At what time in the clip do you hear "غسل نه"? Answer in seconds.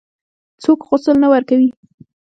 0.87-1.27